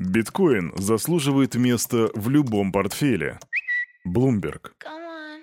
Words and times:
Биткоин 0.00 0.72
заслуживает 0.76 1.56
места 1.56 2.08
в 2.14 2.30
любом 2.30 2.72
портфеле. 2.72 3.38
Bloomberg. 4.08 4.70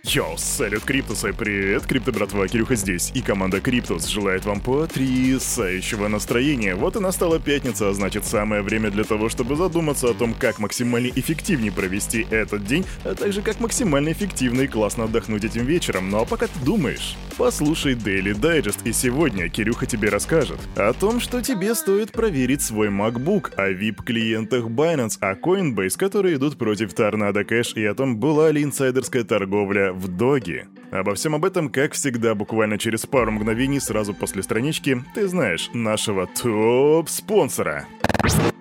Йоу, 0.07 0.37
салют, 0.37 0.85
Криптусы, 0.85 1.33
привет, 1.33 1.85
Крипто 1.85 2.13
братва, 2.13 2.47
Кирюха 2.47 2.75
здесь, 2.75 3.11
и 3.13 3.21
команда 3.21 3.59
Криптус 3.59 4.05
желает 4.07 4.45
вам 4.45 4.61
потрясающего 4.61 6.07
настроения. 6.07 6.75
Вот 6.75 6.95
и 6.95 6.99
настала 6.99 7.41
пятница, 7.41 7.89
а 7.89 7.93
значит 7.93 8.23
самое 8.23 8.61
время 8.61 8.89
для 8.89 9.03
того, 9.03 9.27
чтобы 9.27 9.57
задуматься 9.57 10.09
о 10.09 10.13
том, 10.13 10.33
как 10.33 10.59
максимально 10.59 11.07
эффективнее 11.07 11.73
провести 11.73 12.25
этот 12.31 12.65
день, 12.65 12.85
а 13.03 13.15
также 13.15 13.41
как 13.41 13.59
максимально 13.59 14.13
эффективно 14.13 14.61
и 14.61 14.67
классно 14.67 15.03
отдохнуть 15.03 15.43
этим 15.43 15.65
вечером. 15.65 16.09
Ну 16.09 16.21
а 16.21 16.25
пока 16.25 16.47
ты 16.47 16.57
думаешь, 16.63 17.17
послушай 17.37 17.95
Daily 17.95 18.33
Digest, 18.33 18.79
и 18.85 18.93
сегодня 18.93 19.49
Кирюха 19.49 19.87
тебе 19.87 20.07
расскажет 20.07 20.59
о 20.77 20.93
том, 20.93 21.19
что 21.19 21.41
тебе 21.41 21.75
стоит 21.75 22.13
проверить 22.13 22.61
свой 22.61 22.87
MacBook, 22.87 23.55
о 23.57 23.71
VIP-клиентах 23.71 24.67
Binance, 24.67 25.17
о 25.19 25.33
Coinbase, 25.35 25.97
которые 25.97 26.37
идут 26.37 26.57
против 26.57 26.93
Tornado 26.93 27.45
Cash, 27.45 27.73
и 27.75 27.83
о 27.83 27.93
том, 27.93 28.15
была 28.15 28.51
ли 28.51 28.63
инсайдерская 28.63 29.25
торговля 29.25 29.96
в 29.97 30.07
Doge. 30.07 30.67
Обо 30.91 31.15
всем 31.15 31.35
об 31.35 31.43
этом, 31.43 31.69
как 31.69 31.93
всегда, 31.93 32.33
буквально 32.33 32.77
через 32.77 33.05
пару 33.05 33.31
мгновений 33.31 33.79
сразу 33.79 34.13
после 34.13 34.41
странички, 34.43 35.03
ты 35.13 35.27
знаешь, 35.27 35.69
нашего 35.73 36.27
топ-спонсора. 36.27 37.85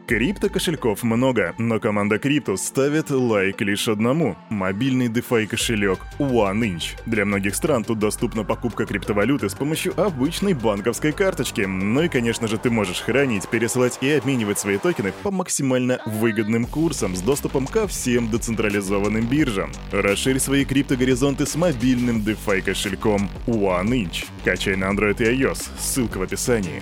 Крипто-кошельков 0.06 1.02
много, 1.02 1.55
но 1.59 1.80
команда 1.80 2.20
Криптус 2.20 2.62
ставит 2.62 3.10
лайк 3.10 3.60
лишь 3.60 3.88
одному– 3.88 4.37
мобильный 4.51 5.09
DeFi 5.09 5.48
кошелек 5.48 5.98
OneInch. 6.20 7.01
Для 7.06 7.24
многих 7.24 7.56
стран 7.56 7.83
тут 7.83 7.98
доступна 7.98 8.45
покупка 8.45 8.87
криптовалюты 8.87 9.48
с 9.48 9.55
помощью 9.55 10.00
обычной 10.00 10.55
банковской 10.55 11.11
карточки. 11.11 11.62
Ну 11.62 12.02
и, 12.02 12.09
конечно 12.09 12.47
же, 12.47 12.56
ты 12.56 12.70
можешь 12.70 13.00
хранить, 13.00 13.48
пересылать 13.48 13.98
и 14.00 14.11
обменивать 14.12 14.61
свои 14.61 14.78
токены 14.78 15.12
по 15.24 15.33
максимально 15.33 15.98
выгодным 16.06 16.66
курсам 16.66 17.16
с 17.16 17.20
доступом 17.20 17.66
ко 17.66 17.88
всем 17.88 18.30
децентрализованным 18.30 19.27
биржам. 19.27 19.72
Расширь 19.91 20.38
свои 20.38 20.64
криптогоризонты 20.64 21.47
с 21.47 21.56
мобильным 21.56 22.19
DeFi 22.19 22.62
кошельком 22.62 23.28
OneInch. 23.47 24.27
Качай 24.44 24.77
на 24.77 24.84
Android 24.84 25.20
и 25.20 25.42
iOS, 25.42 25.69
ссылка 25.81 26.19
в 26.19 26.22
описании. 26.22 26.81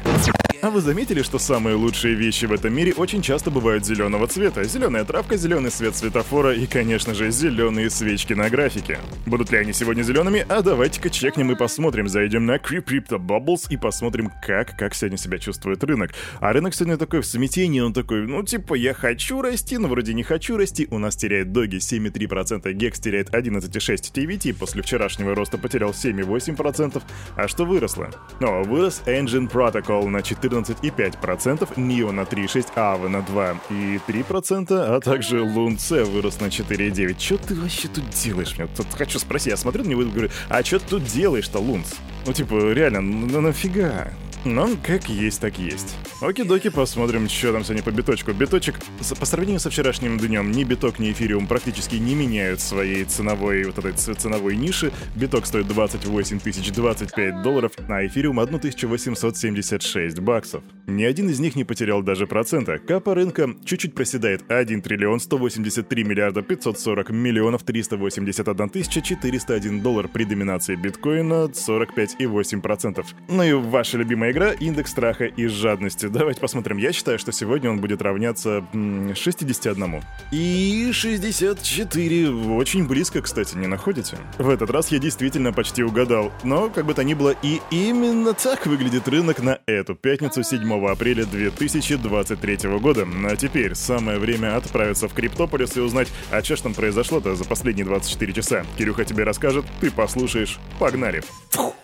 А 0.64 0.70
вы 0.70 0.80
заметили, 0.80 1.20
что 1.20 1.38
самые 1.38 1.76
лучшие 1.76 2.14
вещи 2.14 2.46
в 2.46 2.52
этом 2.54 2.74
мире 2.74 2.94
очень 2.94 3.20
часто 3.20 3.50
бывают 3.50 3.84
зеленого 3.84 4.26
цвета? 4.26 4.64
Зеленая 4.64 5.04
травка, 5.04 5.36
зеленый 5.36 5.70
свет 5.70 5.94
светофора 5.94 6.54
и, 6.54 6.64
конечно 6.64 7.12
же, 7.12 7.30
зеленые 7.30 7.90
свечки 7.90 8.32
на 8.32 8.48
графике. 8.48 8.98
Будут 9.26 9.50
ли 9.52 9.58
они 9.58 9.74
сегодня 9.74 10.00
зелеными? 10.00 10.46
А 10.48 10.62
давайте-ка 10.62 11.10
чекнем 11.10 11.52
и 11.52 11.54
посмотрим. 11.54 12.08
Зайдем 12.08 12.46
на 12.46 12.56
Crypto 12.56 13.18
Bubbles 13.18 13.66
и 13.68 13.76
посмотрим, 13.76 14.32
как, 14.42 14.74
как 14.78 14.94
сегодня 14.94 15.18
себя 15.18 15.36
чувствует 15.36 15.84
рынок. 15.84 16.12
А 16.40 16.50
рынок 16.54 16.74
сегодня 16.74 16.96
такой 16.96 17.20
в 17.20 17.26
смятении, 17.26 17.80
он 17.80 17.92
такой, 17.92 18.26
ну 18.26 18.42
типа, 18.42 18.72
я 18.72 18.94
хочу 18.94 19.42
расти, 19.42 19.76
но 19.76 19.88
вроде 19.88 20.14
не 20.14 20.22
хочу 20.22 20.56
расти. 20.56 20.88
У 20.90 20.96
нас 20.96 21.14
теряет 21.14 21.52
доги 21.52 21.76
7,3%, 21.76 22.72
Гекс 22.72 23.00
теряет 23.00 23.28
11,6%, 23.34 24.14
TVT 24.14 24.54
после 24.54 24.80
вчерашнего 24.80 25.34
роста 25.34 25.58
потерял 25.58 25.90
7,8%. 25.90 27.02
А 27.36 27.48
что 27.48 27.66
выросло? 27.66 28.08
О, 28.40 28.62
вырос 28.62 29.02
Injective 29.04 29.52
Protocol 29.52 30.08
на 30.08 30.22
14 30.22 30.53
14,5%, 30.62 31.74
NEO 31.76 32.12
на 32.12 32.20
3,6%, 32.22 32.74
AVA 32.76 33.08
на 33.08 33.18
2,3%, 33.18 34.66
а 34.70 35.00
также 35.00 35.42
LUNC 35.42 36.04
вырос 36.04 36.40
на 36.40 36.46
4,9%. 36.46 37.14
Чё 37.18 37.36
ты 37.36 37.54
вообще 37.54 37.88
тут 37.88 38.08
делаешь? 38.10 38.56
Мне 38.58 38.68
тут 38.76 38.86
хочу 38.92 39.18
спросить, 39.18 39.48
я 39.48 39.56
смотрю 39.56 39.84
на 39.84 39.88
него 39.88 40.02
и 40.02 40.10
говорю, 40.10 40.30
а 40.48 40.62
чё 40.62 40.78
ты 40.78 40.86
тут 40.88 41.04
делаешь-то, 41.04 41.58
LUNC? 41.58 41.94
Ну, 42.26 42.32
типа, 42.32 42.72
реально, 42.72 43.00
ну 43.00 43.40
нафига? 43.40 44.12
Но 44.44 44.68
как 44.82 45.08
есть, 45.08 45.40
так 45.40 45.58
есть. 45.58 45.96
Оки-доки, 46.20 46.68
посмотрим, 46.68 47.28
что 47.30 47.52
там 47.52 47.64
сегодня 47.64 47.82
по 47.82 47.90
биточку. 47.90 48.32
Биточек, 48.32 48.74
по 49.18 49.24
сравнению 49.24 49.58
со 49.58 49.70
вчерашним 49.70 50.18
днем, 50.18 50.50
ни 50.50 50.64
биток, 50.64 50.98
ни 50.98 51.12
эфириум 51.12 51.46
практически 51.46 51.96
не 51.96 52.14
меняют 52.14 52.60
своей 52.60 53.04
ценовой, 53.04 53.64
вот 53.64 53.78
этой 53.78 53.92
ценовой 53.92 54.56
ниши. 54.56 54.92
Биток 55.14 55.46
стоит 55.46 55.66
28 55.66 56.40
тысяч 56.40 56.70
25 56.72 57.42
долларов, 57.42 57.72
а 57.88 58.06
эфириум 58.06 58.38
1876 58.38 60.20
баксов. 60.20 60.62
Ни 60.86 61.04
один 61.04 61.30
из 61.30 61.40
них 61.40 61.56
не 61.56 61.64
потерял 61.64 62.02
даже 62.02 62.26
процента. 62.26 62.78
Капа 62.78 63.14
рынка 63.14 63.48
чуть-чуть 63.64 63.94
проседает 63.94 64.50
1 64.50 64.82
триллион 64.82 65.20
183 65.20 66.04
миллиарда 66.04 66.42
540 66.42 67.10
миллионов 67.10 67.62
381 67.62 68.68
тысяча 68.68 69.00
401 69.00 69.80
доллар 69.80 70.08
при 70.08 70.24
доминации 70.24 70.76
биткоина 70.76 71.46
45,8%. 71.46 73.06
Ну 73.28 73.42
и 73.42 73.52
ваша 73.54 73.96
любимая 73.96 74.33
игра 74.34 74.50
«Индекс 74.50 74.90
страха 74.90 75.26
и 75.26 75.46
жадности». 75.46 76.06
Давайте 76.06 76.40
посмотрим. 76.40 76.76
Я 76.78 76.92
считаю, 76.92 77.20
что 77.20 77.30
сегодня 77.30 77.70
он 77.70 77.80
будет 77.80 78.02
равняться 78.02 78.64
61. 78.72 80.02
И 80.32 80.90
64. 80.92 82.30
Очень 82.30 82.88
близко, 82.88 83.22
кстати, 83.22 83.56
не 83.56 83.68
находите? 83.68 84.18
В 84.38 84.48
этот 84.48 84.70
раз 84.70 84.90
я 84.90 84.98
действительно 84.98 85.52
почти 85.52 85.84
угадал. 85.84 86.32
Но, 86.42 86.68
как 86.68 86.84
бы 86.84 86.94
то 86.94 87.04
ни 87.04 87.14
было, 87.14 87.36
и 87.42 87.60
именно 87.70 88.34
так 88.34 88.66
выглядит 88.66 89.06
рынок 89.06 89.40
на 89.40 89.60
эту 89.66 89.94
пятницу 89.94 90.42
7 90.42 90.84
апреля 90.88 91.24
2023 91.26 92.56
года. 92.80 93.06
А 93.26 93.36
теперь 93.36 93.76
самое 93.76 94.18
время 94.18 94.56
отправиться 94.56 95.06
в 95.06 95.14
Криптополис 95.14 95.76
и 95.76 95.80
узнать, 95.80 96.08
а 96.32 96.42
что 96.42 96.56
ж 96.56 96.62
там 96.62 96.74
произошло-то 96.74 97.36
за 97.36 97.44
последние 97.44 97.86
24 97.86 98.32
часа. 98.32 98.66
Кирюха 98.76 99.04
тебе 99.04 99.22
расскажет, 99.22 99.64
ты 99.80 99.92
послушаешь. 99.92 100.58
Погнали. 100.80 101.22
Фух. 101.50 101.76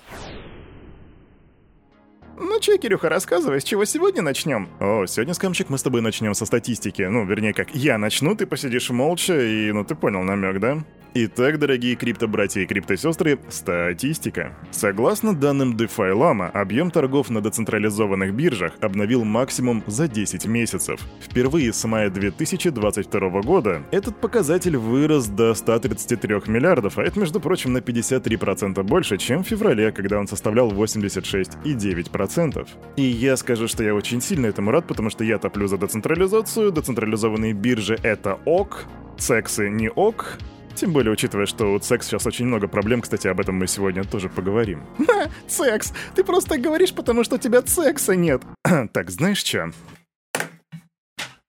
Че, 2.70 2.78
Кирюха, 2.78 3.08
рассказывай, 3.08 3.60
с 3.60 3.64
чего 3.64 3.84
сегодня 3.84 4.22
начнем? 4.22 4.68
О, 4.78 5.04
сегодня, 5.04 5.34
Скамчик, 5.34 5.70
мы 5.70 5.76
с 5.76 5.82
тобой 5.82 6.02
начнем 6.02 6.34
со 6.34 6.46
статистики. 6.46 7.02
Ну, 7.02 7.24
вернее, 7.24 7.52
как 7.52 7.74
я 7.74 7.98
начну, 7.98 8.36
ты 8.36 8.46
посидишь 8.46 8.90
молча 8.90 9.40
и, 9.40 9.72
ну, 9.72 9.84
ты 9.84 9.96
понял 9.96 10.22
намек, 10.22 10.60
да? 10.60 10.84
Итак, 11.12 11.58
дорогие 11.58 11.96
крипто-братья 11.96 12.60
и 12.60 12.66
крипто-сестры, 12.66 13.40
статистика. 13.48 14.56
Согласно 14.70 15.34
данным 15.34 15.74
DeFi 15.74 16.12
Lama, 16.14 16.48
объем 16.52 16.92
торгов 16.92 17.30
на 17.30 17.40
децентрализованных 17.40 18.32
биржах 18.32 18.74
обновил 18.80 19.24
максимум 19.24 19.82
за 19.88 20.06
10 20.06 20.46
месяцев. 20.46 21.00
Впервые 21.20 21.72
с 21.72 21.84
мая 21.84 22.10
2022 22.10 23.42
года 23.42 23.82
этот 23.90 24.20
показатель 24.20 24.76
вырос 24.76 25.26
до 25.26 25.52
133 25.54 26.42
миллиардов, 26.46 26.96
а 26.96 27.02
это, 27.02 27.18
между 27.18 27.40
прочим, 27.40 27.72
на 27.72 27.78
53% 27.78 28.80
больше, 28.84 29.18
чем 29.18 29.42
в 29.42 29.48
феврале, 29.48 29.90
когда 29.90 30.20
он 30.20 30.28
составлял 30.28 30.70
86,9%. 30.70 32.68
И 32.94 33.02
я 33.02 33.36
скажу, 33.36 33.66
что 33.66 33.82
я 33.82 33.96
очень 33.96 34.20
сильно 34.20 34.46
этому 34.46 34.70
рад, 34.70 34.86
потому 34.86 35.10
что 35.10 35.24
я 35.24 35.38
топлю 35.38 35.66
за 35.66 35.76
децентрализацию, 35.76 36.70
децентрализованные 36.70 37.52
биржи— 37.52 37.98
это 38.04 38.38
ок, 38.44 38.84
сексы 39.18 39.68
не 39.68 39.90
ок, 39.90 40.38
тем 40.74 40.92
более, 40.92 41.12
учитывая, 41.12 41.46
что 41.46 41.72
у 41.72 41.80
секс 41.80 42.06
сейчас 42.06 42.26
очень 42.26 42.46
много 42.46 42.68
проблем, 42.68 43.02
кстати, 43.02 43.28
об 43.28 43.40
этом 43.40 43.56
мы 43.56 43.66
сегодня 43.66 44.04
тоже 44.04 44.28
поговорим. 44.28 44.82
Ха, 45.06 45.30
секс! 45.46 45.92
Ты 46.14 46.24
просто 46.24 46.58
говоришь, 46.58 46.92
потому 46.92 47.24
что 47.24 47.36
у 47.36 47.38
тебя 47.38 47.62
секса 47.62 48.16
нет. 48.16 48.42
так, 48.92 49.10
знаешь 49.10 49.44
что? 49.44 49.70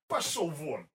Пошел 0.08 0.50
вон! 0.50 0.86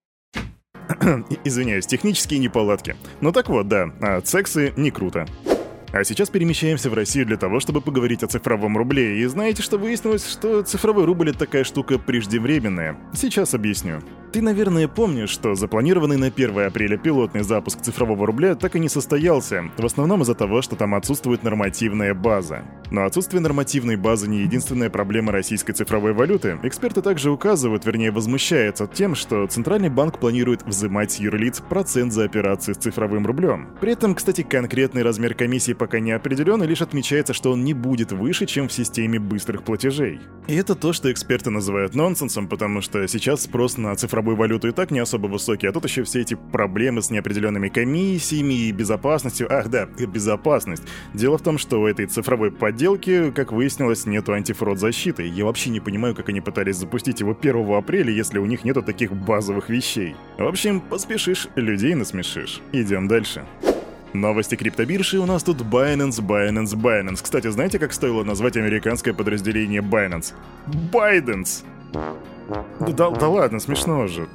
Извиняюсь, 1.44 1.87
технические 1.87 2.38
неполадки. 2.38 2.97
Ну 3.20 3.32
так 3.32 3.48
вот, 3.48 3.69
да, 3.69 3.91
а 4.00 4.20
сексы 4.25 4.72
не 4.76 4.91
круто. 4.91 5.26
А 5.99 6.05
сейчас 6.05 6.29
перемещаемся 6.29 6.91
в 6.91 6.95
Россию 6.95 7.25
для 7.25 7.39
того, 7.39 7.59
чтобы 7.59 7.81
поговорить 7.81 8.23
о 8.23 8.27
цифровом 8.27 8.77
рубле. 8.77 9.19
И 9.19 9.25
знаете, 9.25 9.62
что 9.62 9.79
выяснилось, 9.79 10.31
что 10.31 10.61
цифровой 10.61 11.07
рубль— 11.07 11.31
это 11.31 11.39
такая 11.39 11.65
штука 11.65 11.99
преждевременная. 11.99 12.99
Сейчас 13.15 13.55
объясню. 13.55 14.03
Ты, 14.31 14.43
наверное, 14.43 14.89
помнишь, 14.89 15.31
что 15.31 15.55
запланированный 15.55 16.19
на 16.19 16.27
1 16.27 16.67
апреля 16.67 16.99
пилотный 16.99 17.43
запуск 17.43 17.81
цифрового 17.81 18.27
рубля 18.27 18.55
так 18.56 18.77
и 18.77 18.79
не 18.79 18.91
состоялся, 18.91 19.71
в 19.79 19.87
основном 19.87 20.21
из-за 20.21 20.35
того, 20.35 20.61
что 20.61 20.77
там 20.77 20.95
отсутствует 20.95 21.43
нормативная 21.43 22.12
база. 22.12 22.62
Но 22.91 23.05
отсутствие 23.05 23.41
нормативной 23.41 23.97
базы 23.97 24.29
не 24.29 24.41
единственная 24.41 24.91
проблема 24.91 25.33
российской 25.33 25.73
цифровой 25.73 26.13
валюты. 26.13 26.59
Эксперты 26.63 27.03
также 27.03 27.31
указывают, 27.31 27.85
вернее 27.85 28.11
возмущаются 28.11 28.87
тем, 28.87 29.15
что 29.15 29.47
Центральный 29.47 29.89
банк 29.89 30.19
планирует 30.19 30.62
взимать 30.65 31.12
с 31.12 31.17
юрлиц 31.19 31.61
процент 31.61 32.12
за 32.12 32.25
операции 32.25 32.73
с 32.73 32.79
цифровым 32.79 33.27
рублем. 33.27 33.69
При 33.81 33.93
этом, 33.93 34.15
кстати, 34.15 34.43
конкретный 34.43 35.03
размер 35.03 35.35
комиссии 35.35 35.73
пока 35.73 36.00
не 36.00 36.12
определен, 36.12 36.62
и 36.62 36.67
лишь 36.67 36.83
отмечается, 36.83 37.33
что 37.33 37.53
он 37.53 37.65
не 37.65 37.75
будет 37.75 38.12
выше, 38.12 38.47
чем 38.47 38.69
в 38.69 38.73
системе 38.73 39.19
быстрых 39.19 39.62
платежей. 39.62 40.21
И 40.47 40.55
это 40.55 40.75
то, 40.75 40.93
что 40.93 41.11
эксперты 41.11 41.50
называют 41.50 41.94
нонсенсом, 41.94 42.49
потому 42.49 42.81
что 42.81 43.06
сейчас 43.09 43.43
спрос 43.43 43.77
на 43.77 43.94
цифровую 43.97 44.37
валюту 44.37 44.69
и 44.69 44.73
так 44.73 44.91
не 44.91 45.00
особо 45.00 45.27
высокий, 45.27 45.67
а 45.67 45.73
тут 45.73 45.85
еще 45.85 46.05
все 46.05 46.21
эти 46.21 46.35
проблемы 46.35 47.03
с 47.03 47.11
неопределенными 47.11 47.69
комиссиями 47.69 48.55
и 48.55 48.73
безопасностью. 48.73 49.49
Ах 49.50 49.69
да, 49.69 49.87
безопасность. 49.87 50.85
Дело 51.15 51.39
в 51.39 51.43
том, 51.43 51.59
что 51.59 51.81
у 51.81 51.87
этой 51.87 52.06
цифровой 52.06 52.50
подделки, 52.76 53.31
как 53.31 53.52
выяснилось, 53.52 54.05
нету 54.05 54.34
антифрод 54.34 54.78
защиты. 54.78 55.26
Я 55.26 55.46
вообще 55.46 55.70
не 55.70 55.81
понимаю, 55.81 56.14
как 56.14 56.28
они 56.28 56.43
пытались 56.43 56.76
запустить 56.76 57.20
его 57.20 57.34
1 57.34 57.73
апреля, 57.73 58.12
если 58.12 58.38
у 58.38 58.44
них 58.44 58.64
нету 58.64 58.82
таких 58.82 59.14
базовых 59.14 59.70
вещей. 59.70 60.14
В 60.37 60.46
общем, 60.46 60.82
поспешишь, 60.82 61.49
людей 61.55 61.94
насмешишь. 61.94 62.61
Идем 62.73 63.08
дальше. 63.08 63.46
Новости 64.12 64.56
криптобиржи 64.56 65.19
у 65.19 65.25
нас 65.25 65.43
тут 65.43 65.62
Binance, 65.62 66.20
Binance, 66.20 66.76
Binance. 66.76 67.20
Кстати, 67.23 67.49
знаете, 67.49 67.78
как 67.78 67.94
стоило 67.94 68.25
назвать 68.25 68.58
американское 68.58 69.14
подразделение 69.14 69.81
Binance? 69.81 70.34
Байденс! 70.93 71.64
Да, 72.81 73.11
да 73.11 73.29
ладно, 73.29 73.58
смешно 73.58 74.06
же. 74.06 74.29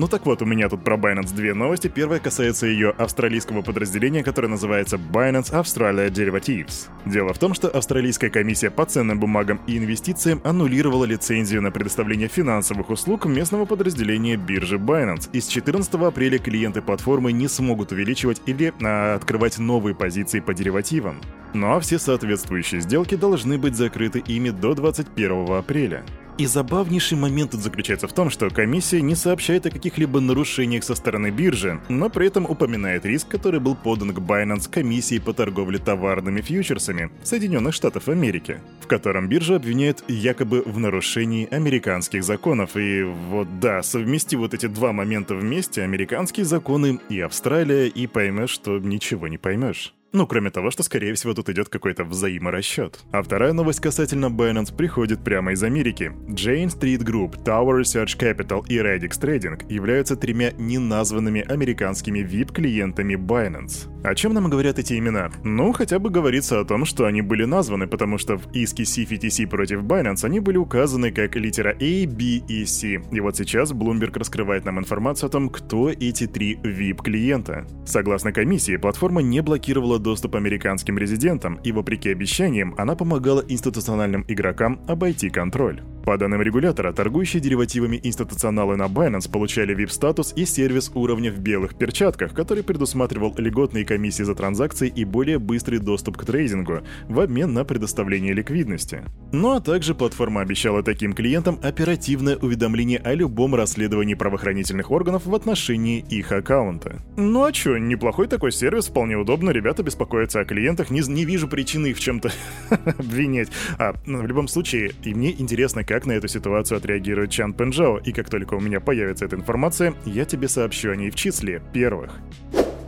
Ну 0.00 0.08
так 0.08 0.24
вот, 0.24 0.40
у 0.40 0.46
меня 0.46 0.70
тут 0.70 0.82
про 0.82 0.96
Binance 0.96 1.34
две 1.34 1.52
новости. 1.52 1.88
Первая 1.88 2.20
касается 2.20 2.66
ее 2.66 2.88
австралийского 2.88 3.60
подразделения, 3.60 4.24
которое 4.24 4.48
называется 4.48 4.96
Binance 4.96 5.52
Australia 5.52 6.08
Derivatives. 6.08 6.88
Дело 7.04 7.34
в 7.34 7.38
том, 7.38 7.52
что 7.52 7.68
австралийская 7.68 8.30
комиссия 8.30 8.70
по 8.70 8.86
ценным 8.86 9.20
бумагам 9.20 9.60
и 9.66 9.76
инвестициям 9.76 10.40
аннулировала 10.42 11.04
лицензию 11.04 11.60
на 11.60 11.70
предоставление 11.70 12.28
финансовых 12.28 12.88
услуг 12.88 13.26
местного 13.26 13.66
подразделения 13.66 14.38
биржи 14.38 14.78
Binance. 14.78 15.28
И 15.34 15.40
с 15.42 15.48
14 15.48 15.92
апреля 15.92 16.38
клиенты 16.38 16.80
платформы 16.80 17.32
не 17.32 17.46
смогут 17.46 17.92
увеличивать 17.92 18.40
или 18.46 18.72
а, 18.82 19.16
открывать 19.16 19.58
новые 19.58 19.94
позиции 19.94 20.40
по 20.40 20.54
деривативам. 20.54 21.20
Ну 21.52 21.74
а 21.74 21.80
все 21.80 21.98
соответствующие 21.98 22.80
сделки 22.80 23.16
должны 23.16 23.58
быть 23.58 23.76
закрыты 23.76 24.20
ими 24.20 24.48
до 24.48 24.72
21 24.72 25.52
апреля. 25.52 26.04
И 26.40 26.46
забавнейший 26.46 27.18
момент 27.18 27.50
тут 27.50 27.60
заключается 27.60 28.08
в 28.08 28.14
том, 28.14 28.30
что 28.30 28.48
комиссия 28.48 29.02
не 29.02 29.14
сообщает 29.14 29.66
о 29.66 29.70
каких-либо 29.70 30.20
нарушениях 30.20 30.84
со 30.84 30.94
стороны 30.94 31.28
биржи, 31.28 31.78
но 31.90 32.08
при 32.08 32.28
этом 32.28 32.46
упоминает 32.46 33.04
риск, 33.04 33.28
который 33.28 33.60
был 33.60 33.76
подан 33.76 34.14
к 34.14 34.18
Binance 34.20 34.70
комиссии 34.70 35.18
по 35.18 35.34
торговле 35.34 35.76
товарными 35.76 36.40
фьючерсами 36.40 37.10
Соединенных 37.24 37.74
Штатов 37.74 38.08
Америки, 38.08 38.62
в 38.80 38.86
котором 38.86 39.28
биржа 39.28 39.56
обвиняет 39.56 40.02
якобы 40.08 40.62
в 40.64 40.78
нарушении 40.78 41.46
американских 41.54 42.24
законов. 42.24 42.74
И 42.74 43.02
вот 43.02 43.60
да, 43.60 43.82
совмести 43.82 44.36
вот 44.36 44.54
эти 44.54 44.64
два 44.64 44.94
момента 44.94 45.34
вместе, 45.34 45.82
американские 45.82 46.46
законы 46.46 47.00
и 47.10 47.20
Австралия, 47.20 47.86
и 47.86 48.06
поймешь, 48.06 48.48
что 48.48 48.78
ничего 48.78 49.28
не 49.28 49.36
поймешь. 49.36 49.92
Ну, 50.12 50.26
кроме 50.26 50.50
того, 50.50 50.72
что, 50.72 50.82
скорее 50.82 51.14
всего, 51.14 51.34
тут 51.34 51.48
идет 51.50 51.68
какой-то 51.68 52.04
взаиморасчет. 52.04 53.00
А 53.12 53.22
вторая 53.22 53.52
новость 53.52 53.80
касательно 53.80 54.26
Binance 54.26 54.74
приходит 54.74 55.22
прямо 55.22 55.52
из 55.52 55.62
Америки. 55.62 56.12
Jane 56.28 56.66
Street 56.66 57.04
Group, 57.04 57.44
Tower 57.44 57.80
Research 57.80 58.18
Capital 58.18 58.64
и 58.68 58.78
Radix 58.78 59.20
Trading 59.20 59.72
являются 59.72 60.16
тремя 60.16 60.50
неназванными 60.58 61.42
американскими 61.42 62.20
VIP-клиентами 62.20 63.14
Binance. 63.14 63.88
О 64.02 64.14
чем 64.14 64.32
нам 64.32 64.48
говорят 64.48 64.78
эти 64.78 64.98
имена? 64.98 65.30
Ну, 65.44 65.72
хотя 65.72 65.98
бы 65.98 66.08
говорится 66.08 66.58
о 66.58 66.64
том, 66.64 66.86
что 66.86 67.04
они 67.04 67.20
были 67.20 67.44
названы, 67.44 67.86
потому 67.86 68.16
что 68.16 68.38
в 68.38 68.50
иске 68.54 68.84
CFTC 68.84 69.46
против 69.46 69.82
Binance 69.82 70.24
они 70.24 70.40
были 70.40 70.56
указаны 70.56 71.12
как 71.12 71.36
литера 71.36 71.72
A, 71.72 72.06
B 72.06 72.40
и 72.48 72.64
C. 72.64 73.02
И 73.12 73.20
вот 73.20 73.36
сейчас 73.36 73.72
Bloomberg 73.72 74.18
раскрывает 74.18 74.64
нам 74.64 74.78
информацию 74.78 75.28
о 75.28 75.30
том, 75.30 75.50
кто 75.50 75.90
эти 75.90 76.26
три 76.26 76.54
VIP-клиента. 76.54 77.66
Согласно 77.84 78.32
комиссии, 78.32 78.78
платформа 78.78 79.20
не 79.20 79.42
блокировала 79.42 79.98
доступ 79.98 80.34
американским 80.34 80.96
резидентам, 80.96 81.56
и 81.56 81.70
вопреки 81.70 82.08
обещаниям, 82.08 82.74
она 82.78 82.96
помогала 82.96 83.44
институциональным 83.46 84.24
игрокам 84.28 84.80
обойти 84.88 85.28
контроль. 85.28 85.82
По 86.04 86.16
данным 86.16 86.40
регулятора, 86.40 86.92
торгующие 86.92 87.42
деривативами 87.42 88.00
институционалы 88.02 88.76
на 88.76 88.84
Binance 88.84 89.30
получали 89.30 89.76
VIP-статус 89.76 90.32
и 90.34 90.46
сервис 90.46 90.90
уровня 90.94 91.30
в 91.30 91.38
белых 91.38 91.76
перчатках, 91.76 92.32
который 92.32 92.64
предусматривал 92.64 93.34
льготные 93.36 93.84
комиссии 93.90 94.22
за 94.22 94.36
транзакции 94.36 94.86
и 94.88 95.04
более 95.04 95.40
быстрый 95.40 95.80
доступ 95.80 96.16
к 96.16 96.24
трейдингу 96.24 96.82
в 97.08 97.18
обмен 97.18 97.52
на 97.52 97.64
предоставление 97.64 98.32
ликвидности. 98.32 99.02
Ну 99.32 99.56
а 99.56 99.60
также 99.60 99.96
платформа 99.96 100.42
обещала 100.42 100.84
таким 100.84 101.12
клиентам 101.12 101.58
оперативное 101.60 102.36
уведомление 102.36 103.00
о 103.00 103.14
любом 103.14 103.56
расследовании 103.56 104.14
правоохранительных 104.14 104.92
органов 104.92 105.26
в 105.26 105.34
отношении 105.34 106.04
их 106.08 106.30
аккаунта. 106.30 107.02
Ну 107.16 107.42
а 107.42 107.50
чё, 107.50 107.78
неплохой 107.78 108.28
такой 108.28 108.52
сервис, 108.52 108.86
вполне 108.86 109.16
удобно, 109.16 109.50
ребята 109.50 109.82
беспокоятся 109.82 110.38
о 110.38 110.44
клиентах, 110.44 110.90
не, 110.90 111.00
не 111.00 111.24
вижу 111.24 111.48
причины 111.48 111.88
их 111.88 111.96
в 111.96 112.00
чем-то 112.00 112.30
обвинять. 112.98 113.48
А 113.76 113.94
ну, 114.06 114.22
в 114.22 114.26
любом 114.28 114.46
случае, 114.46 114.92
и 115.02 115.12
мне 115.14 115.32
интересно, 115.32 115.82
как 115.82 116.06
на 116.06 116.12
эту 116.12 116.28
ситуацию 116.28 116.78
отреагирует 116.78 117.30
Чан 117.30 117.54
Пенжао, 117.54 117.98
и 117.98 118.12
как 118.12 118.30
только 118.30 118.54
у 118.54 118.60
меня 118.60 118.78
появится 118.78 119.24
эта 119.24 119.34
информация, 119.34 119.94
я 120.04 120.24
тебе 120.24 120.46
сообщу 120.46 120.92
о 120.92 120.96
ней 120.96 121.10
в 121.10 121.16
числе 121.16 121.60
первых. 121.72 122.20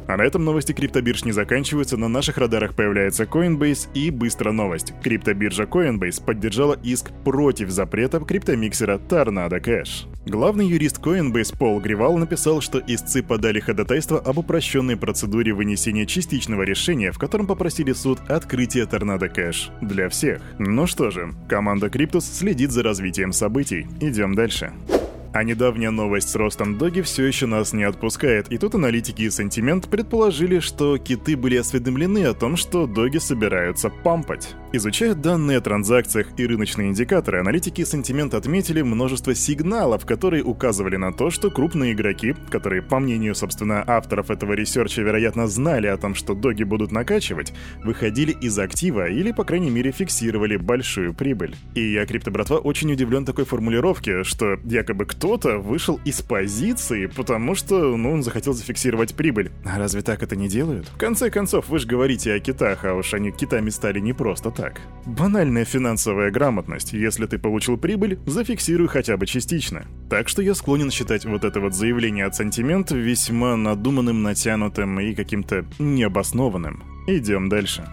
А 0.07 0.17
на 0.17 0.23
этом 0.23 0.45
новости 0.45 0.73
криптобирж 0.73 1.25
не 1.25 1.33
заканчиваются, 1.33 1.97
на 1.97 2.09
наших 2.09 2.39
радарах 2.39 2.75
появляется 2.75 3.25
Coinbase 3.25 3.89
и 3.95 4.11
быстро 4.11 4.53
новость. 4.53 4.93
Криптобиржа 5.03 5.65
Coinbase 5.65 6.25
поддержала 6.25 6.79
иск 6.83 7.11
против 7.25 7.71
запрета 7.71 8.21
криптомиксера 8.21 8.99
Tornado 8.99 9.61
Cash. 9.63 10.07
Главный 10.27 10.67
юрист 10.67 10.99
Coinbase 10.99 11.57
Пол 11.57 11.81
Гривал 11.81 12.17
написал, 12.19 12.61
что 12.61 12.79
истцы 12.79 13.23
подали 13.23 13.61
ходатайство 13.61 14.19
об 14.19 14.39
упрощенной 14.39 14.97
процедуре 14.97 15.53
вынесения 15.53 16.07
частичного 16.07 16.63
решения, 16.63 17.13
в 17.13 17.19
котором 17.19 17.47
попросили 17.47 17.93
суд 17.93 18.21
открытия 18.29 18.85
Tornado 18.85 19.33
Cash 19.33 19.71
для 19.81 20.09
всех. 20.09 20.41
Ну 20.59 20.87
что 20.87 21.11
же, 21.11 21.35
команда 21.49 21.91
Криптус 21.91 22.25
следит 22.25 22.71
за 22.71 22.83
развитием 22.83 23.33
событий. 23.33 23.87
Идем 24.01 24.35
дальше. 24.35 24.73
А 25.35 25.45
недавняя 25.45 25.91
новость 25.91 26.29
с 26.29 26.37
ростом 26.37 26.77
Doge 26.77 27.01
все 27.01 27.25
еще 27.25 27.47
нас 27.47 27.73
не 27.73 27.85
отпускает, 27.85 28.53
и 28.53 28.59
тут 28.59 28.75
аналитики 28.75 29.23
из 29.23 29.31
Santiment 29.31 29.89
предположили, 29.89 30.59
что 30.59 30.99
киты 30.99 31.37
были 31.37 31.57
осведомлены 31.57 32.27
о 32.27 32.35
том, 32.35 32.57
что 32.57 32.87
Doge 32.87 33.17
собираются 33.17 33.89
пампать. 33.89 34.55
Изучая 34.75 35.15
данные 35.15 35.59
о 35.59 35.61
транзакциях 35.61 36.29
и 36.37 36.47
рыночные 36.47 36.89
индикаторы, 36.89 37.41
аналитики 37.41 37.85
Santiment 37.85 38.35
отметили 38.35 38.83
множество 38.83 39.35
сигналов, 39.35 40.07
которые 40.07 40.45
указывали 40.45 40.97
на 40.97 41.13
то, 41.13 41.31
что 41.31 41.51
крупные 41.51 41.93
игроки, 41.93 42.35
которые, 42.51 42.83
по 42.83 42.99
мнению, 43.01 43.35
собственно, 43.35 43.83
авторов 43.87 44.31
этого 44.31 44.53
ресерча, 44.53 45.03
вероятно, 45.03 45.49
знали 45.49 45.89
о 45.89 45.97
том, 45.97 46.15
что 46.15 46.35
Doge 46.35 46.63
будут 46.63 46.93
накачивать, 46.93 47.53
выходили 47.83 48.33
из 48.33 48.59
актива 48.59 49.09
или, 49.09 49.33
по 49.33 49.45
крайней 49.45 49.71
мере, 49.71 49.91
фиксировали 49.91 50.57
большую 50.57 51.15
прибыль. 51.15 51.57
И 51.75 51.93
я, 51.93 52.07
крипто-братва, 52.07 52.59
очень 52.59 52.93
удивлен 52.93 53.25
такой 53.25 53.45
формулировке, 53.45 54.25
что 54.25 54.59
якобы 54.65 55.05
кто 55.07 55.33
кто-то 55.33 55.59
вышел 55.59 55.99
из 56.05 56.21
позиции, 56.21 57.07
потому 57.07 57.55
что, 57.55 57.97
ну, 57.97 58.13
он 58.13 58.23
захотел 58.23 58.53
зафиксировать 58.53 59.15
прибыль. 59.15 59.51
А 59.65 59.79
разве 59.79 60.03
так 60.03 60.23
это 60.23 60.37
не 60.37 60.47
делают? 60.47 60.89
В 60.89 60.99
конце 60.99 61.31
концов, 61.31 61.71
вы 61.71 61.79
же 61.79 61.87
говорите 61.87 62.35
о 62.35 62.39
китах, 62.39 62.85
а 62.85 62.93
уж 62.93 63.15
они 63.15 63.31
китами 63.31 63.71
стали 63.71 63.99
не 63.99 64.13
просто 64.13 64.51
так. 64.51 64.62
Банальная 65.05 65.65
финансовая 65.65 66.31
грамотность. 66.31 66.93
Если 66.93 67.27
ты 67.27 67.39
получил 67.39 67.77
прибыль, 67.77 68.19
зафиксируй 68.27 68.89
хотя 68.89 69.17
бы 69.17 69.27
частично. 69.27 69.85
Так 70.09 70.29
что 70.29 70.43
я 70.43 70.55
склонен 70.55 70.91
считать 70.91 71.25
вот 71.25 71.45
это 71.45 71.61
вот 71.61 71.75
заявление 71.75 72.27
от 72.27 72.37
сантимент 72.37 72.93
весьма 72.93 73.57
надуманным, 73.57 74.23
натянутым 74.23 75.01
и 75.01 75.15
каким-то 75.15 75.65
необоснованным. 75.79 76.85
Идем 77.09 77.49
дальше. 77.49 77.89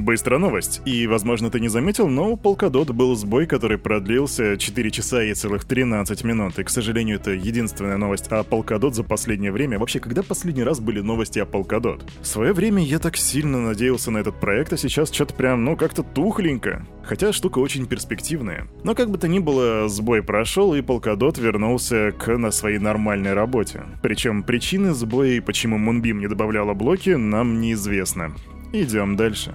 Быстрая 0.00 0.40
новость. 0.40 0.80
И, 0.86 1.06
возможно, 1.06 1.50
ты 1.50 1.60
не 1.60 1.68
заметил, 1.68 2.08
но 2.08 2.32
у 2.32 2.36
Polkadot 2.36 2.90
был 2.94 3.14
сбой, 3.16 3.46
который 3.46 3.76
продлился 3.76 4.56
4 4.56 4.90
часа 4.90 5.22
и 5.22 5.34
целых 5.34 5.66
13 5.66 6.24
минут. 6.24 6.58
И, 6.58 6.64
к 6.64 6.70
сожалению, 6.70 7.16
это 7.16 7.32
единственная 7.32 7.98
новость 7.98 8.28
о 8.32 8.40
Polkadot 8.40 8.94
за 8.94 9.04
последнее 9.04 9.52
время. 9.52 9.78
Вообще, 9.78 10.00
когда 10.00 10.22
последний 10.22 10.62
раз 10.62 10.80
были 10.80 11.00
новости 11.00 11.38
о 11.38 11.44
Polkadot? 11.44 12.02
В 12.22 12.26
свое 12.26 12.54
время 12.54 12.82
я 12.82 12.98
так 12.98 13.18
сильно 13.18 13.60
надеялся 13.60 14.10
на 14.10 14.18
этот 14.18 14.40
проект, 14.40 14.72
а 14.72 14.78
сейчас 14.78 15.12
что-то 15.12 15.34
прям, 15.34 15.64
ну, 15.64 15.76
как-то 15.76 16.02
тухленько. 16.02 16.86
Хотя 17.02 17.34
штука 17.34 17.58
очень 17.58 17.86
перспективная. 17.86 18.68
Но 18.84 18.94
как 18.94 19.10
бы 19.10 19.18
то 19.18 19.28
ни 19.28 19.38
было, 19.38 19.86
сбой 19.88 20.22
прошел, 20.22 20.74
и 20.74 20.80
Polkadot 20.80 21.38
вернулся 21.38 22.12
к 22.18 22.38
на 22.38 22.50
своей 22.50 22.78
нормальной 22.78 23.34
работе. 23.34 23.82
Причем 24.02 24.44
причины 24.44 24.94
сбоя 24.94 25.32
и 25.32 25.40
почему 25.40 25.76
Moonbeam 25.78 26.14
не 26.14 26.26
добавляла 26.26 26.72
блоки, 26.72 27.10
нам 27.10 27.60
неизвестно. 27.60 28.34
Идем 28.72 29.16
дальше. 29.16 29.52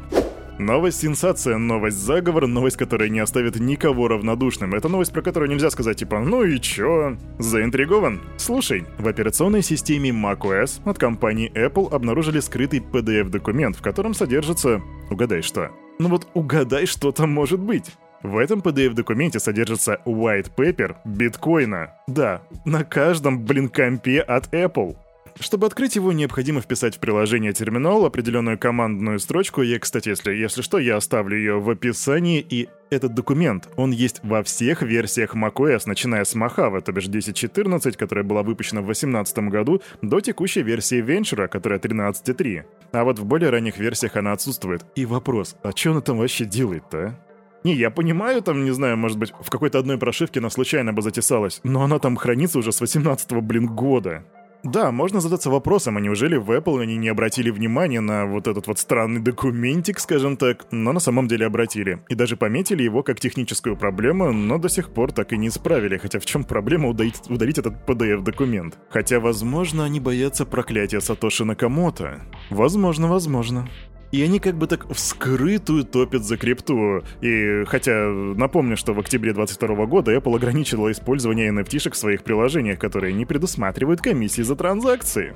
Новость 0.58 1.02
сенсация, 1.02 1.58
новость 1.58 1.98
заговор, 1.98 2.48
новость, 2.48 2.78
которая 2.78 3.10
не 3.10 3.20
оставит 3.20 3.60
никого 3.60 4.08
равнодушным. 4.08 4.74
Это 4.74 4.88
новость, 4.88 5.12
про 5.12 5.22
которую 5.22 5.50
нельзя 5.50 5.70
сказать 5.70 5.98
типа 5.98 6.20
«ну 6.20 6.44
и 6.44 6.62
чё?». 6.62 7.18
Заинтригован? 7.40 8.22
Слушай, 8.38 8.86
в 8.98 9.06
операционной 9.06 9.62
системе 9.62 10.12
macOS 10.12 10.80
от 10.86 10.98
компании 10.98 11.52
Apple 11.54 11.94
обнаружили 11.94 12.40
скрытый 12.40 12.80
PDF-документ, 12.80 13.76
в 13.76 13.82
котором 13.82 14.14
содержится... 14.14 14.82
Угадай 15.10 15.42
что? 15.42 15.72
Ну 16.00 16.08
вот 16.08 16.26
угадай, 16.34 16.86
что 16.86 17.12
там 17.12 17.32
может 17.32 17.60
быть. 17.60 17.92
В 18.24 18.38
этом 18.38 18.62
PDF-документе 18.62 19.40
содержится 19.40 20.00
white 20.06 20.52
paper 20.56 20.96
биткоина. 21.04 21.96
Да, 22.08 22.42
на 22.64 22.86
каждом, 22.86 23.44
блин, 23.44 23.68
компе 23.68 24.22
от 24.22 24.54
Apple. 24.54 24.96
Чтобы 25.38 25.68
открыть 25.68 25.98
его, 25.98 26.14
необходимо 26.14 26.62
вписать 26.62 26.96
в 26.96 27.00
приложение 27.00 27.52
терминал 27.52 28.06
определенную 28.06 28.58
командную 28.58 29.20
строчку. 29.20 29.62
Я, 29.62 29.80
кстати, 29.80 30.10
если, 30.10 30.34
если 30.34 30.62
что, 30.62 30.80
я 30.80 30.96
оставлю 30.96 31.38
ее 31.38 31.60
в 31.60 31.70
описании. 31.70 32.46
И 32.50 32.70
этот 32.90 33.14
документ, 33.14 33.68
он 33.76 33.92
есть 33.92 34.22
во 34.24 34.44
всех 34.44 34.82
версиях 34.82 35.36
macOS, 35.36 35.84
начиная 35.88 36.24
с 36.24 36.36
Mojave, 36.36 36.80
то 36.82 36.94
бишь 36.94 37.08
10.14, 37.08 37.98
которая 37.98 38.24
была 38.24 38.44
выпущена 38.44 38.82
в 38.82 38.86
2018 38.86 39.38
году, 39.50 39.82
до 40.02 40.22
текущей 40.22 40.62
версии 40.62 41.04
Venture, 41.04 41.50
которая 41.50 41.80
13.3. 41.80 42.64
А 42.94 43.04
вот 43.04 43.20
в 43.20 43.26
более 43.26 43.50
ранних 43.50 43.78
версиях 43.78 44.16
она 44.16 44.32
отсутствует. 44.32 44.86
И 44.96 45.06
вопрос, 45.06 45.58
а 45.64 45.72
что 45.76 45.92
она 45.92 46.02
там 46.02 46.18
вообще 46.18 46.46
делает-то, 46.46 46.98
а? 46.98 47.26
Не, 47.66 47.74
я 47.74 47.90
понимаю, 47.90 48.44
там, 48.44 48.64
не 48.64 48.70
знаю, 48.70 48.96
может 48.96 49.18
быть, 49.18 49.34
в 49.42 49.50
какой-то 49.50 49.80
одной 49.80 49.98
прошивке 49.98 50.40
она 50.40 50.52
случайно 50.52 50.94
бы 50.94 51.02
затесалась, 51.02 51.62
но 51.64 51.84
она 51.84 51.98
там 51.98 52.16
хранится 52.16 52.60
уже 52.60 52.72
с 52.72 52.80
18 52.80 53.32
блин, 53.42 53.66
года. 53.66 54.24
Да, 54.66 54.92
можно 54.92 55.22
задаться 55.22 55.52
вопросом, 55.52 55.96
а 55.96 56.02
неужели 56.02 56.38
в 56.38 56.50
Apple 56.50 56.82
они 56.82 56.98
не 56.98 57.08
обратили 57.08 57.52
внимания 57.52 58.02
на 58.02 58.26
вот 58.26 58.48
этот 58.48 58.66
вот 58.66 58.80
странный 58.80 59.22
документик, 59.22 60.00
скажем 60.00 60.38
так, 60.38 60.66
но 60.72 60.92
на 60.92 61.00
самом 61.00 61.28
деле 61.28 61.46
обратили. 61.46 62.00
И 62.10 62.16
даже 62.16 62.36
пометили 62.36 62.82
его 62.82 63.04
как 63.04 63.20
техническую 63.20 63.78
проблему, 63.78 64.34
но 64.34 64.58
до 64.58 64.68
сих 64.68 64.90
пор 64.90 65.12
так 65.12 65.34
и 65.34 65.38
не 65.38 65.50
исправили, 65.50 65.98
хотя 65.98 66.20
в 66.20 66.26
чем 66.26 66.44
проблема 66.44 66.90
удалить, 66.90 67.22
удалить 67.30 67.60
этот 67.60 67.76
PDF-документ? 67.88 68.80
Хотя, 68.90 69.20
возможно, 69.20 69.86
они 69.86 70.00
боятся 70.00 70.48
проклятия 70.48 71.00
Сатоши 71.00 71.46
Накамото. 71.46 72.24
Возможно, 72.50 73.08
возможно. 73.08 73.70
И 74.12 74.22
они 74.22 74.40
как 74.40 74.56
бы 74.56 74.68
так 74.68 74.90
вскрытую 74.94 75.84
топят 75.84 76.24
за 76.24 76.38
крипту. 76.38 77.04
И 77.22 77.64
хотя 77.66 78.08
напомню, 78.08 78.78
что 78.78 78.94
в 78.94 79.00
октябре 79.00 79.34
2022 79.34 79.86
года 79.88 80.16
Apple 80.16 80.36
ограничила 80.36 80.92
использование 80.92 81.52
NFT-шек 81.52 81.94
в 81.94 81.98
своих 81.98 82.24
приложениях, 82.24 82.80
которые 82.80 83.14
не 83.14 83.26
предусматривают 83.26 84.02
комиссии 84.02 84.42
за 84.42 84.56
транзакции. 84.56 85.34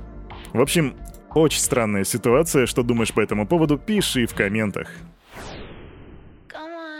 В 0.54 0.62
общем, 0.62 0.96
очень 1.34 1.60
странная 1.60 2.04
ситуация. 2.04 2.66
Что 2.66 2.84
думаешь 2.84 3.14
по 3.14 3.20
этому 3.20 3.46
поводу, 3.48 3.78
пиши 3.78 4.26
в 4.26 4.34
комментах. 4.34 4.88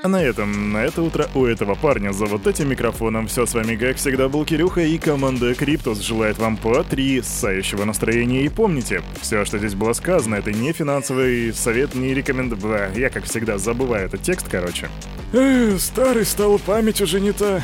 А 0.02 0.08
на 0.08 0.24
этом, 0.24 0.72
на 0.72 0.78
это 0.78 1.02
утро 1.02 1.28
у 1.36 1.46
этого 1.46 1.76
парня 1.76 2.14
за 2.14 2.26
вот 2.26 2.48
этим 2.48 2.70
микрофоном 2.70 3.28
все 3.28 3.46
с 3.46 3.54
вами, 3.54 3.76
как 3.76 3.98
всегда, 3.98 4.30
был 4.30 4.46
Кирюха 4.46 4.80
и 4.80 4.98
команда 4.98 5.54
Криптус 5.54 6.00
желает 6.00 6.38
вам 6.38 6.56
потрясающего 6.56 7.84
настроения. 7.84 8.44
И 8.44 8.50
помните, 8.50 9.02
все, 9.20 9.44
что 9.44 9.58
здесь 9.58 9.76
было 9.76 9.92
сказано, 9.92 10.36
это 10.36 10.54
не 10.54 10.72
финансовый 10.72 11.54
совет, 11.54 11.96
не 11.96 12.14
рекомендация. 12.14 12.94
Я, 12.96 13.10
как 13.10 13.26
всегда, 13.26 13.58
забываю 13.58 14.06
этот 14.06 14.22
текст, 14.22 14.48
короче. 14.48 14.88
Эх, 15.34 15.82
старый 15.82 16.26
стал, 16.26 16.60
память 16.60 17.02
уже 17.02 17.20
не 17.20 17.34
та. 17.34 17.62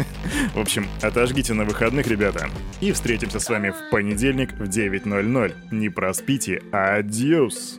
В 0.54 0.60
общем, 0.60 0.86
отожгите 1.02 1.52
на 1.52 1.64
выходных, 1.64 2.06
ребята. 2.06 2.48
И 2.80 2.92
встретимся 2.92 3.40
с 3.40 3.48
вами 3.50 3.70
в 3.70 3.90
понедельник 3.90 4.52
в 4.52 4.62
9.00. 4.62 5.52
Не 5.70 5.90
проспите. 5.90 6.62
Адьос. 6.72 7.78